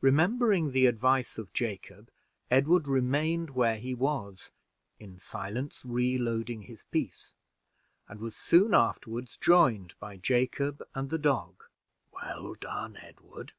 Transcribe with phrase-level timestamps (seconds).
[0.00, 2.10] Remembering the advice of Jacob,
[2.50, 4.52] Edward remained where he was,
[4.98, 7.34] in silence reloading his piece,
[8.08, 11.64] and was soon afterward joined by Jacob and the dog.
[12.10, 13.52] "Well done, Edward!"